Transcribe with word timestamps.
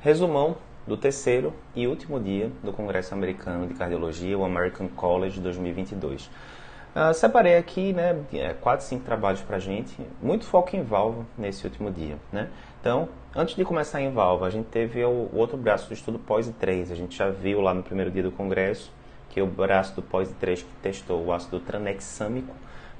Resumão 0.00 0.56
do 0.86 0.96
terceiro 0.96 1.52
e 1.74 1.88
último 1.88 2.20
dia 2.20 2.52
do 2.62 2.72
Congresso 2.72 3.12
Americano 3.12 3.66
de 3.66 3.74
Cardiologia, 3.74 4.38
o 4.38 4.44
American 4.44 4.86
College 4.86 5.40
2022. 5.40 6.26
Uh, 6.26 7.12
separei 7.12 7.56
aqui, 7.56 7.92
né, 7.92 8.16
é, 8.32 8.54
quatro, 8.54 8.86
cinco 8.86 9.04
trabalhos 9.04 9.40
para 9.40 9.58
gente, 9.58 9.94
muito 10.22 10.44
foco 10.44 10.76
em 10.76 10.84
valva 10.84 11.26
nesse 11.36 11.66
último 11.66 11.90
dia, 11.90 12.16
né? 12.32 12.48
Então, 12.80 13.08
antes 13.34 13.56
de 13.56 13.64
começar 13.64 14.00
em 14.00 14.12
valva, 14.12 14.46
a 14.46 14.50
gente 14.50 14.66
teve 14.66 15.04
o, 15.04 15.28
outro 15.32 15.56
braço 15.56 15.88
do 15.88 15.94
estudo 15.94 16.16
pós 16.16 16.48
3. 16.60 16.92
A 16.92 16.94
gente 16.94 17.18
já 17.18 17.28
viu 17.28 17.60
lá 17.60 17.74
no 17.74 17.82
primeiro 17.82 18.08
dia 18.08 18.22
do 18.22 18.30
congresso 18.30 18.92
que 19.30 19.42
o 19.42 19.46
braço 19.46 19.96
do 19.96 20.02
pós 20.02 20.32
3 20.38 20.62
que 20.62 20.72
testou 20.80 21.24
o 21.24 21.32
ácido 21.32 21.58
tranexâmico 21.58 22.54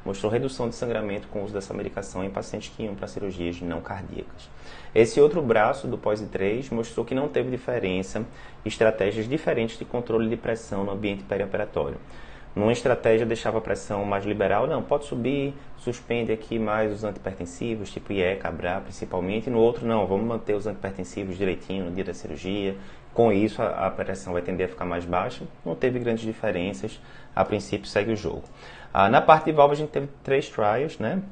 mostrou 0.05 0.31
redução 0.31 0.69
de 0.69 0.75
sangramento 0.75 1.29
com 1.29 1.41
o 1.41 1.45
uso 1.45 1.53
dessa 1.53 1.75
medicação 1.75 2.25
em 2.25 2.31
pacientes 2.31 2.73
que 2.75 2.83
iam 2.83 2.95
para 2.95 3.07
cirurgias 3.07 3.61
não 3.61 3.81
cardíacas. 3.81 4.49
Esse 4.95 5.21
outro 5.21 5.43
braço 5.43 5.87
do 5.87 5.99
pós 5.99 6.21
3 6.21 6.71
mostrou 6.71 7.05
que 7.05 7.15
não 7.15 7.29
teve 7.29 7.51
diferença, 7.51 8.25
estratégias 8.65 9.29
diferentes 9.29 9.79
de 9.79 9.85
controle 9.85 10.29
de 10.29 10.37
pressão 10.37 10.85
no 10.85 10.93
ambiente 10.93 11.25
perioperatório. 11.25 11.99
Numa 12.59 12.73
estratégia 12.73 13.25
deixava 13.25 13.59
a 13.59 13.61
pressão 13.61 14.05
mais 14.05 14.25
liberal, 14.25 14.67
não, 14.67 14.83
pode 14.83 15.05
subir, 15.05 15.55
suspende 15.77 16.33
aqui 16.33 16.59
mais 16.59 16.93
os 16.93 17.05
antipertensivos, 17.05 17.89
tipo 17.89 18.13
IE, 18.13 18.35
Cabra 18.35 18.81
principalmente. 18.81 19.49
No 19.49 19.61
outro, 19.61 19.87
não, 19.87 20.05
vamos 20.09 20.27
manter 20.27 20.55
os 20.55 20.67
antipertensivos 20.67 21.39
direitinho 21.39 21.85
no 21.85 21.93
dia 21.93 22.03
da 22.03 22.13
cirurgia. 22.13 22.77
Com 23.15 23.33
isso, 23.33 23.63
a, 23.63 23.87
a 23.87 23.91
pressão 23.93 24.33
vai 24.33 24.43
tender 24.43 24.67
a 24.67 24.69
ficar 24.69 24.85
mais 24.85 25.05
baixa. 25.05 25.45
Não 25.65 25.77
teve 25.77 26.01
grandes 26.01 26.25
diferenças, 26.25 27.01
a 27.33 27.45
princípio 27.45 27.87
segue 27.87 28.11
o 28.11 28.17
jogo. 28.17 28.43
Ah, 28.93 29.09
na 29.09 29.23
parte 29.23 29.45
de 29.45 29.53
válvula, 29.53 29.75
a 29.75 29.81
gente 29.81 29.91
teve 29.91 30.09
três 30.25 30.49
trials, 30.49 30.99
né? 30.99 31.23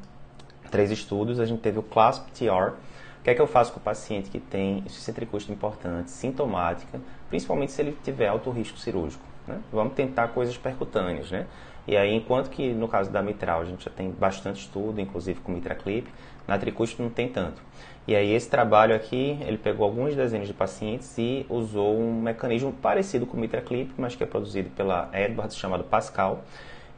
três 0.70 0.92
estudos. 0.92 1.40
A 1.40 1.44
gente 1.44 1.58
teve 1.60 1.80
o 1.80 1.82
CLASP 1.82 2.30
TR, 2.30 2.70
o 3.18 3.24
que 3.24 3.30
é 3.30 3.34
que 3.34 3.42
eu 3.42 3.48
faço 3.48 3.72
com 3.72 3.80
o 3.80 3.82
paciente 3.82 4.30
que 4.30 4.38
tem 4.38 4.84
insuficiência 4.86 5.26
custo 5.26 5.50
importante, 5.50 6.08
sintomática, 6.12 7.00
principalmente 7.28 7.72
se 7.72 7.82
ele 7.82 7.98
tiver 8.04 8.28
alto 8.28 8.48
risco 8.50 8.78
cirúrgico. 8.78 9.24
Né? 9.46 9.60
Vamos 9.72 9.94
tentar 9.94 10.28
coisas 10.28 10.56
percutâneas, 10.56 11.30
né? 11.30 11.46
E 11.86 11.96
aí, 11.96 12.12
enquanto 12.12 12.50
que 12.50 12.72
no 12.72 12.88
caso 12.88 13.10
da 13.10 13.22
mitral 13.22 13.60
a 13.60 13.64
gente 13.64 13.84
já 13.84 13.90
tem 13.90 14.10
bastante 14.10 14.62
estudo, 14.62 15.00
inclusive 15.00 15.40
com 15.40 15.52
MitraClip, 15.52 16.08
na 16.46 16.58
tricusto 16.58 17.00
não 17.00 17.10
tem 17.10 17.28
tanto. 17.28 17.62
E 18.08 18.14
aí 18.14 18.32
esse 18.32 18.48
trabalho 18.48 18.94
aqui, 18.94 19.38
ele 19.46 19.58
pegou 19.58 19.84
alguns 19.84 20.14
desenhos 20.14 20.46
de 20.48 20.54
pacientes 20.54 21.16
e 21.18 21.46
usou 21.48 21.98
um 21.98 22.20
mecanismo 22.20 22.72
parecido 22.72 23.26
com 23.26 23.36
o 23.36 23.40
MitraClip, 23.40 23.92
mas 23.96 24.14
que 24.16 24.22
é 24.22 24.26
produzido 24.26 24.70
pela 24.70 25.10
Edwards, 25.12 25.56
chamado 25.56 25.84
Pascal, 25.84 26.44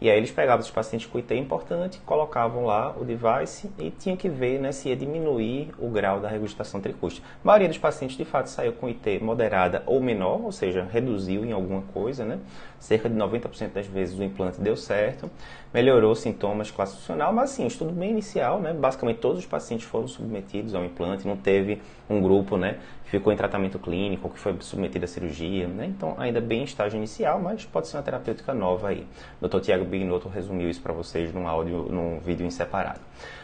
e 0.01 0.09
aí 0.09 0.17
eles 0.17 0.31
pegavam 0.31 0.65
os 0.65 0.71
pacientes 0.71 1.07
com 1.09 1.19
IT 1.19 1.35
importante, 1.35 1.99
colocavam 2.07 2.65
lá 2.65 2.95
o 2.97 3.05
device 3.05 3.69
e 3.79 3.91
tinha 3.91 4.17
que 4.17 4.29
ver 4.29 4.61
né, 4.61 4.71
se 4.71 4.89
ia 4.89 4.97
diminuir 4.97 5.71
o 5.79 5.89
grau 5.89 6.21
da 6.21 6.29
regurgitação 6.29 6.81
tricústica. 6.81 7.27
A 7.43 7.47
maioria 7.47 7.69
dos 7.69 7.79
pacientes, 7.79 8.17
de 8.17 8.25
fato, 8.25 8.49
saiu 8.49 8.73
com 8.73 8.89
IT 8.89 9.19
moderada 9.21 9.83
ou 9.87 10.01
menor, 10.01 10.41
ou 10.41 10.53
seja, 10.53 10.87
reduziu 10.89 11.45
em 11.45 11.51
alguma 11.51 11.83
coisa, 11.93 12.25
né? 12.25 12.39
Cerca 12.79 13.09
de 13.09 13.17
90% 13.17 13.73
das 13.73 13.87
vezes 13.89 14.17
o 14.17 14.23
implante 14.23 14.61
deu 14.61 14.77
certo, 14.77 15.29
melhorou 15.75 16.15
sintomas 16.15 16.71
classe 16.71 16.95
funcional, 16.95 17.33
mas 17.33 17.51
assim, 17.51 17.67
estudo 17.67 17.91
bem 17.91 18.11
inicial, 18.11 18.61
né? 18.61 18.73
Basicamente 18.73 19.19
todos 19.19 19.41
os 19.41 19.47
pacientes 19.47 19.87
foram 19.89 20.07
submetidos 20.07 20.77
ao 20.77 20.85
implante, 20.85 21.27
não 21.27 21.37
teve 21.37 21.83
um 22.09 22.23
grupo, 22.23 22.57
né? 22.57 22.79
ficou 23.09 23.33
em 23.33 23.37
tratamento 23.37 23.79
clínico, 23.79 24.29
que 24.29 24.39
foi 24.39 24.55
submetido 24.61 25.05
à 25.05 25.09
cirurgia, 25.09 25.67
né? 25.67 25.87
Então, 25.87 26.15
ainda 26.19 26.41
bem 26.41 26.61
em 26.61 26.65
estágio 26.65 26.97
inicial, 26.97 27.41
mas 27.41 27.65
pode 27.65 27.89
ser 27.89 27.97
uma 27.97 28.03
terapêutica 28.03 28.53
nova 28.53 28.89
aí. 28.89 29.07
Dr. 29.41 29.61
Tiago 29.61 29.85
Bignotto 29.89 30.29
resumiu 30.29 30.71
isso 30.71 30.81
para 30.81 30.93
vocês 30.93 31.33
num 31.33 31.49
áudio, 31.49 31.89
num 31.91 32.21
vídeo 32.21 32.47
em 32.47 32.51
separado. 32.51 33.01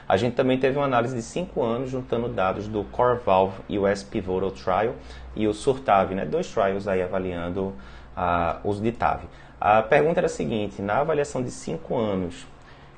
A 0.08 0.16
gente 0.16 0.34
também 0.34 0.58
teve 0.58 0.76
uma 0.76 0.84
análise 0.84 1.16
de 1.16 1.22
5 1.22 1.62
anos 1.62 1.90
juntando 1.90 2.28
dados 2.28 2.68
do 2.68 2.84
Core 2.84 3.20
Valve 3.24 3.78
US 3.78 4.02
Pivotal 4.02 4.50
Trial 4.50 4.94
e 5.34 5.48
o 5.48 5.54
Surtav, 5.54 6.14
né? 6.14 6.24
Dois 6.24 6.46
trials 6.52 6.86
aí 6.86 7.02
avaliando 7.02 7.72
uh, 8.16 8.60
o 8.62 8.68
uso 8.68 8.82
de 8.82 8.92
TAV. 8.92 9.22
A 9.60 9.82
pergunta 9.82 10.20
era 10.20 10.26
a 10.26 10.30
seguinte, 10.30 10.82
na 10.82 10.98
avaliação 10.98 11.42
de 11.42 11.50
5 11.50 11.96
anos, 11.96 12.46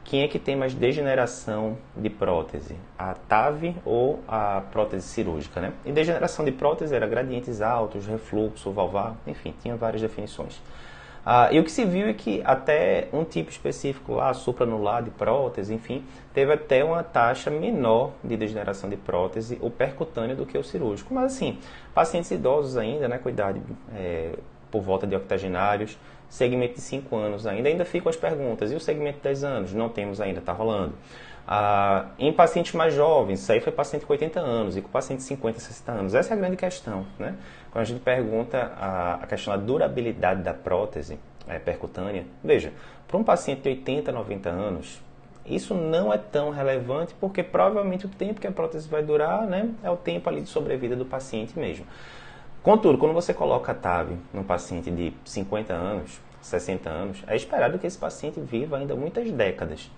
quem 0.02 0.22
é 0.22 0.28
que 0.28 0.38
tem 0.38 0.54
mais 0.54 0.72
degeneração 0.72 1.76
de 1.96 2.08
prótese? 2.08 2.76
A 2.98 3.14
TAV 3.14 3.74
ou 3.84 4.20
a 4.26 4.62
prótese 4.70 5.06
cirúrgica, 5.06 5.60
né? 5.60 5.72
E 5.84 5.92
degeneração 5.92 6.44
de 6.44 6.52
prótese 6.52 6.94
era 6.94 7.06
gradientes 7.06 7.60
altos, 7.60 8.06
refluxo, 8.06 8.70
valvar, 8.70 9.16
enfim, 9.26 9.52
tinha 9.60 9.76
várias 9.76 10.00
definições. 10.00 10.60
Ah, 11.28 11.48
e 11.50 11.58
o 11.58 11.64
que 11.64 11.72
se 11.72 11.84
viu 11.84 12.06
é 12.06 12.12
que 12.12 12.40
até 12.44 13.08
um 13.12 13.24
tipo 13.24 13.50
específico 13.50 14.14
lá, 14.14 14.32
supranular 14.32 15.02
de 15.02 15.10
prótese, 15.10 15.74
enfim, 15.74 16.04
teve 16.32 16.52
até 16.52 16.84
uma 16.84 17.02
taxa 17.02 17.50
menor 17.50 18.12
de 18.22 18.36
degeneração 18.36 18.88
de 18.88 18.96
prótese, 18.96 19.58
o 19.60 19.68
percutâneo, 19.68 20.36
do 20.36 20.46
que 20.46 20.56
o 20.56 20.62
cirúrgico. 20.62 21.12
Mas 21.12 21.34
assim, 21.34 21.58
pacientes 21.92 22.30
idosos 22.30 22.76
ainda, 22.76 23.08
né, 23.08 23.18
com 23.18 23.28
idade 23.28 23.60
é, 23.92 24.34
por 24.70 24.82
volta 24.82 25.06
de 25.06 25.14
octogenários, 25.14 25.98
segmento 26.28 26.74
de 26.74 26.80
5 26.80 27.16
anos 27.16 27.46
ainda, 27.46 27.68
ainda 27.68 27.84
ficam 27.84 28.10
as 28.10 28.16
perguntas. 28.16 28.72
E 28.72 28.74
o 28.74 28.80
segmento 28.80 29.18
de 29.18 29.24
10 29.24 29.44
anos? 29.44 29.72
Não 29.72 29.88
temos 29.88 30.20
ainda, 30.20 30.40
está 30.40 30.52
rolando. 30.52 30.94
Ah, 31.48 32.06
em 32.18 32.32
pacientes 32.32 32.72
mais 32.72 32.92
jovens, 32.92 33.40
isso 33.40 33.52
aí 33.52 33.60
foi 33.60 33.72
paciente 33.72 34.04
com 34.04 34.12
80 34.12 34.40
anos 34.40 34.76
e 34.76 34.82
com 34.82 34.88
paciente 34.88 35.20
de 35.20 35.26
50, 35.26 35.60
60 35.60 35.92
anos. 35.92 36.14
Essa 36.14 36.34
é 36.34 36.36
a 36.36 36.36
grande 36.36 36.56
questão. 36.56 37.06
Né? 37.18 37.36
Quando 37.70 37.82
a 37.82 37.84
gente 37.84 38.00
pergunta 38.00 38.72
a, 38.76 39.14
a 39.14 39.26
questão 39.26 39.56
da 39.56 39.62
durabilidade 39.62 40.42
da 40.42 40.52
prótese 40.52 41.18
é, 41.46 41.58
percutânea, 41.58 42.24
veja, 42.42 42.72
para 43.06 43.16
um 43.16 43.22
paciente 43.22 43.62
de 43.62 43.68
80, 43.68 44.10
90 44.10 44.50
anos, 44.50 45.00
isso 45.44 45.72
não 45.72 46.12
é 46.12 46.18
tão 46.18 46.50
relevante 46.50 47.14
porque 47.20 47.44
provavelmente 47.44 48.06
o 48.06 48.08
tempo 48.08 48.40
que 48.40 48.46
a 48.48 48.52
prótese 48.52 48.88
vai 48.88 49.04
durar 49.04 49.46
né, 49.46 49.70
é 49.84 49.90
o 49.90 49.96
tempo 49.96 50.28
ali 50.28 50.40
de 50.40 50.48
sobrevida 50.48 50.96
do 50.96 51.04
paciente 51.04 51.56
mesmo. 51.56 51.86
Contudo, 52.66 52.98
quando 52.98 53.14
você 53.14 53.32
coloca 53.32 53.70
a 53.70 53.74
TAV 53.76 54.16
num 54.34 54.42
paciente 54.42 54.90
de 54.90 55.12
50 55.24 55.72
anos, 55.72 56.20
60 56.42 56.90
anos, 56.90 57.22
é 57.28 57.36
esperado 57.36 57.78
que 57.78 57.86
esse 57.86 57.96
paciente 57.96 58.40
viva 58.40 58.76
ainda 58.76 58.96
muitas 58.96 59.30
décadas. 59.30 59.88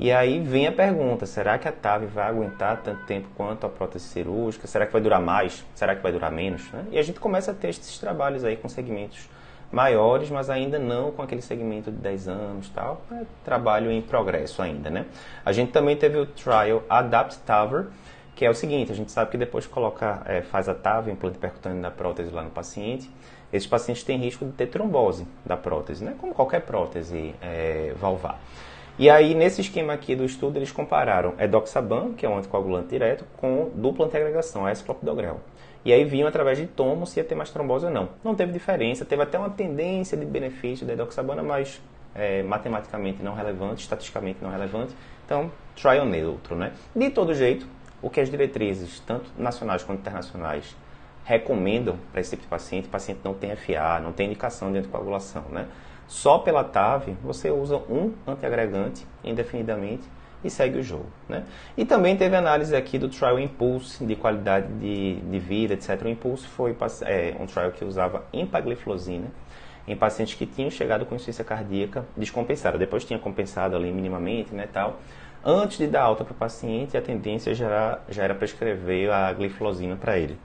E 0.00 0.10
aí 0.10 0.40
vem 0.40 0.66
a 0.66 0.72
pergunta: 0.72 1.26
será 1.26 1.58
que 1.58 1.68
a 1.68 1.72
TAV 1.72 2.06
vai 2.06 2.26
aguentar 2.26 2.80
tanto 2.82 3.04
tempo 3.04 3.28
quanto 3.36 3.66
a 3.66 3.68
prótese 3.68 4.06
cirúrgica? 4.06 4.66
Será 4.66 4.86
que 4.86 4.94
vai 4.94 5.02
durar 5.02 5.20
mais? 5.20 5.62
Será 5.74 5.94
que 5.94 6.02
vai 6.02 6.10
durar 6.10 6.32
menos? 6.32 6.66
Né? 6.72 6.86
E 6.92 6.98
a 6.98 7.02
gente 7.02 7.20
começa 7.20 7.50
a 7.50 7.54
ter 7.54 7.68
esses 7.68 7.98
trabalhos 7.98 8.44
aí 8.44 8.56
com 8.56 8.66
segmentos 8.66 9.28
maiores, 9.70 10.30
mas 10.30 10.48
ainda 10.48 10.78
não 10.78 11.12
com 11.12 11.20
aquele 11.20 11.42
segmento 11.42 11.90
de 11.90 11.98
10 11.98 12.28
anos 12.28 12.70
tal. 12.70 13.02
É 13.12 13.24
trabalho 13.44 13.90
em 13.90 14.00
progresso 14.00 14.62
ainda, 14.62 14.88
né? 14.88 15.04
A 15.44 15.52
gente 15.52 15.70
também 15.70 15.94
teve 15.94 16.16
o 16.16 16.24
trial 16.24 16.82
Adapt 16.88 17.40
TAVR, 17.40 17.88
que 18.36 18.44
é 18.44 18.50
o 18.50 18.54
seguinte, 18.54 18.92
a 18.92 18.94
gente 18.94 19.10
sabe 19.10 19.30
que 19.30 19.38
depois 19.38 19.66
coloca, 19.66 20.22
é, 20.26 20.42
faz 20.42 20.68
a 20.68 20.74
TAV, 20.74 21.08
implante 21.10 21.38
percutâneo 21.38 21.80
na 21.80 21.90
prótese 21.90 22.30
lá 22.30 22.42
no 22.42 22.50
paciente, 22.50 23.10
esses 23.50 23.66
pacientes 23.66 24.02
têm 24.04 24.18
risco 24.18 24.44
de 24.44 24.52
ter 24.52 24.66
trombose 24.66 25.26
da 25.44 25.56
prótese, 25.56 26.04
né? 26.04 26.14
como 26.20 26.34
qualquer 26.34 26.60
prótese 26.60 27.34
é, 27.40 27.94
valvar. 27.98 28.38
E 28.98 29.08
aí, 29.08 29.34
nesse 29.34 29.62
esquema 29.62 29.94
aqui 29.94 30.14
do 30.14 30.24
estudo, 30.24 30.58
eles 30.58 30.70
compararam 30.70 31.32
edoxaban, 31.38 32.12
que 32.12 32.26
é 32.26 32.28
um 32.28 32.36
anticoagulante 32.36 32.88
direto, 32.88 33.24
com 33.38 33.70
dupla 33.74 34.06
antiagregação, 34.06 34.68
esclopidogrel. 34.68 35.40
E 35.82 35.92
aí 35.92 36.04
viam 36.04 36.28
através 36.28 36.58
de 36.58 36.66
tomo 36.66 37.06
se 37.06 37.18
ia 37.18 37.24
ter 37.24 37.34
mais 37.34 37.50
trombose 37.50 37.86
ou 37.86 37.90
não. 37.90 38.10
Não 38.22 38.34
teve 38.34 38.52
diferença, 38.52 39.04
teve 39.04 39.22
até 39.22 39.38
uma 39.38 39.50
tendência 39.50 40.16
de 40.16 40.26
benefício 40.26 40.86
da 40.86 40.92
edoxabana, 40.92 41.42
mas 41.42 41.80
é, 42.14 42.42
matematicamente 42.42 43.22
não 43.22 43.34
relevante, 43.34 43.82
estatisticamente 43.82 44.38
não 44.42 44.50
relevante. 44.50 44.94
Então, 45.24 45.50
trial 45.74 46.06
neutro, 46.06 46.56
né? 46.56 46.72
De 46.94 47.10
todo 47.10 47.34
jeito, 47.34 47.66
o 48.06 48.10
que 48.10 48.20
as 48.20 48.30
diretrizes, 48.30 49.00
tanto 49.00 49.28
nacionais 49.36 49.82
quanto 49.82 49.98
internacionais, 49.98 50.76
recomendam 51.24 51.98
para 52.12 52.20
esse 52.20 52.30
tipo 52.30 52.42
de 52.42 52.48
paciente, 52.48 52.86
o 52.86 52.88
paciente 52.88 53.18
não 53.24 53.34
tem 53.34 53.50
FA, 53.56 53.98
não 54.00 54.12
tem 54.12 54.26
indicação 54.26 54.70
de 54.70 54.78
anticoagulação, 54.78 55.42
né? 55.50 55.66
Só 56.06 56.38
pela 56.38 56.62
TAV, 56.62 57.16
você 57.20 57.50
usa 57.50 57.78
um 57.90 58.12
antiagregante 58.24 59.04
indefinidamente 59.24 60.04
e 60.44 60.48
segue 60.48 60.78
o 60.78 60.82
jogo, 60.84 61.06
né? 61.28 61.42
E 61.76 61.84
também 61.84 62.16
teve 62.16 62.36
análise 62.36 62.76
aqui 62.76 62.96
do 62.96 63.08
trial 63.08 63.40
Impulse, 63.40 64.06
de 64.06 64.14
qualidade 64.14 64.72
de, 64.74 65.16
de 65.16 65.38
vida, 65.40 65.74
etc. 65.74 66.00
O 66.04 66.08
Impulse 66.08 66.46
foi 66.46 66.76
é, 67.02 67.34
um 67.40 67.46
trial 67.46 67.72
que 67.72 67.84
usava 67.84 68.24
empagliflozina 68.32 69.26
em 69.88 69.96
pacientes 69.96 70.34
que 70.34 70.46
tinham 70.46 70.70
chegado 70.70 71.04
com 71.06 71.16
insuficiência 71.16 71.44
cardíaca 71.44 72.06
descompensada. 72.16 72.78
Depois 72.78 73.04
tinha 73.04 73.18
compensado 73.18 73.74
ali 73.74 73.90
minimamente, 73.90 74.54
né, 74.54 74.68
tal 74.72 75.00
antes 75.44 75.78
de 75.78 75.86
dar 75.86 76.02
alta 76.02 76.24
para 76.24 76.32
o 76.32 76.36
paciente, 76.36 76.96
a 76.96 77.02
tendência 77.02 77.54
já 77.54 77.66
era, 77.66 78.02
já 78.08 78.24
era 78.24 78.34
prescrever 78.34 79.10
a 79.10 79.32
gliflozina 79.32 79.96
para 79.96 80.18
ele. 80.18 80.38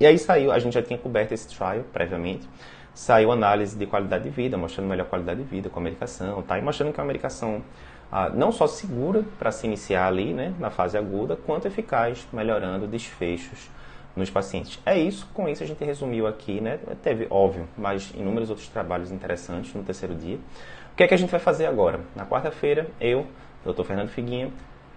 E 0.00 0.06
aí 0.06 0.18
saiu, 0.18 0.50
a 0.50 0.58
gente 0.58 0.74
já 0.74 0.82
tinha 0.82 0.98
coberto 0.98 1.32
esse 1.32 1.48
trial 1.48 1.84
previamente, 1.92 2.48
saiu 2.94 3.30
análise 3.30 3.76
de 3.76 3.86
qualidade 3.86 4.24
de 4.24 4.30
vida, 4.30 4.56
mostrando 4.56 4.88
melhor 4.88 5.06
qualidade 5.06 5.42
de 5.42 5.48
vida 5.48 5.68
com 5.68 5.80
a 5.80 5.82
medicação, 5.82 6.42
tá? 6.42 6.58
e 6.58 6.62
mostrando 6.62 6.92
que 6.92 7.00
é 7.00 7.02
uma 7.02 7.08
medicação 7.08 7.62
ah, 8.10 8.28
não 8.28 8.52
só 8.52 8.66
segura 8.66 9.24
para 9.38 9.50
se 9.50 9.66
iniciar 9.66 10.06
ali, 10.06 10.34
né, 10.34 10.52
na 10.58 10.68
fase 10.68 10.98
aguda, 10.98 11.34
quanto 11.34 11.66
eficaz, 11.66 12.26
melhorando 12.30 12.86
desfechos 12.86 13.70
nos 14.14 14.28
pacientes. 14.28 14.78
É 14.84 14.98
isso, 14.98 15.26
com 15.32 15.48
isso 15.48 15.62
a 15.62 15.66
gente 15.66 15.82
resumiu 15.82 16.26
aqui, 16.26 16.60
né? 16.60 16.78
Teve, 17.02 17.26
óbvio, 17.30 17.66
mas 17.76 18.12
inúmeros 18.14 18.50
outros 18.50 18.68
trabalhos 18.68 19.10
interessantes 19.10 19.72
no 19.74 19.82
terceiro 19.82 20.14
dia. 20.14 20.36
O 20.92 20.96
que 20.96 21.02
é 21.02 21.08
que 21.08 21.14
a 21.14 21.16
gente 21.16 21.30
vai 21.30 21.40
fazer 21.40 21.64
agora? 21.64 22.00
Na 22.14 22.26
quarta-feira, 22.26 22.86
eu, 23.00 23.26
doutor 23.64 23.84
Fernando 23.84 24.08
Figuinha, 24.08 24.50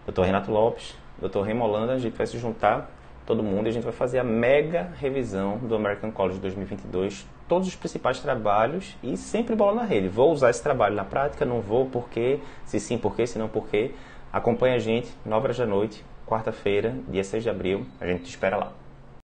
doutor 0.05 0.25
Renato 0.25 0.51
Lopes, 0.51 0.95
doutor 1.19 1.43
Remolanda, 1.43 1.93
a 1.93 1.99
gente 1.99 2.15
vai 2.15 2.27
se 2.27 2.37
juntar 2.37 2.89
todo 3.25 3.41
mundo 3.41 3.65
e 3.65 3.69
a 3.69 3.71
gente 3.71 3.83
vai 3.83 3.93
fazer 3.93 4.19
a 4.19 4.23
mega 4.23 4.91
revisão 4.99 5.57
do 5.57 5.75
American 5.75 6.11
College 6.11 6.39
2022, 6.39 7.25
todos 7.47 7.67
os 7.67 7.75
principais 7.75 8.19
trabalhos 8.19 8.95
e 9.01 9.17
sempre 9.17 9.55
bola 9.55 9.81
na 9.81 9.83
rede. 9.83 10.07
Vou 10.07 10.31
usar 10.31 10.49
esse 10.49 10.61
trabalho 10.61 10.95
na 10.95 11.03
prática, 11.03 11.45
não 11.45 11.61
vou, 11.61 11.85
por 11.87 12.09
quê? 12.09 12.39
Se 12.65 12.79
sim, 12.79 12.97
por 12.97 13.15
quê? 13.15 13.25
Se 13.25 13.39
não, 13.39 13.47
por 13.47 13.67
quê? 13.67 13.91
Acompanhe 14.31 14.75
a 14.75 14.79
gente, 14.79 15.09
9 15.25 15.45
horas 15.45 15.57
da 15.57 15.65
noite, 15.65 16.03
quarta-feira, 16.27 16.95
dia 17.07 17.23
6 17.23 17.43
de 17.43 17.49
abril. 17.49 17.85
A 17.99 18.05
gente 18.05 18.23
te 18.23 18.29
espera 18.29 18.57
lá. 18.57 18.84